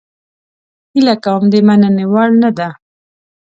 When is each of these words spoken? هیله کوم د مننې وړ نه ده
هیله 0.93 1.15
کوم 1.23 1.43
د 1.51 1.55
مننې 1.67 2.05
وړ 2.13 2.29
نه 2.41 2.49
ده 2.57 2.69